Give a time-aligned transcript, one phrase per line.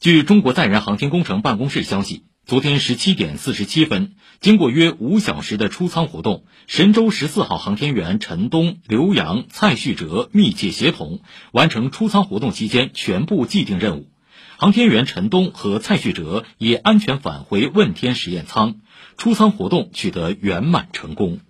[0.00, 11.18] 据中国载人航天工程办公室消息，昨天十七点四十七分，经过约五小时的出舱活动，神舟十四号航天员陈冬、刘洋、蔡旭哲密切协同，
[11.50, 14.08] 完成出舱活动期间全部既定任务。
[14.56, 18.76] 航天员陈冬和蔡旭哲也安全返回问天实验舱，
[19.16, 21.40] 出舱活动取得圆满成功。